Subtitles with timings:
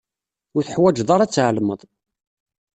[0.55, 1.81] Ur teḥwaǧeḍ ara ad tɛelmeḍ.